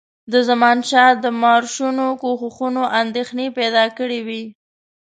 د 0.31 0.33
زمانشاه 0.49 1.11
د 1.23 1.25
مارشونو 1.41 2.05
کوښښونو 2.21 2.83
اندېښنې 3.01 3.47
پیدا 3.57 3.85
کړي 3.97 4.19
وې. 4.27 4.43